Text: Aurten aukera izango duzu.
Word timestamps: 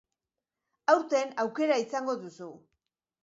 Aurten 0.93 1.35
aukera 1.45 1.77
izango 1.83 2.15
duzu. 2.23 2.47